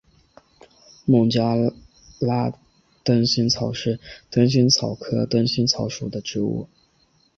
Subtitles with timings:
[1.05, 1.53] 孟加
[2.17, 2.51] 拉
[3.03, 3.99] 灯心草是
[4.31, 6.67] 灯心草科灯心草属的植物。